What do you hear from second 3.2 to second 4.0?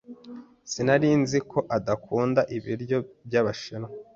byabashinwa.